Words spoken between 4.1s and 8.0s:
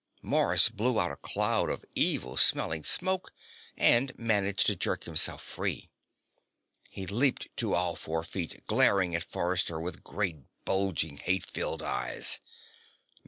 managed to jerk himself free. He leaped to all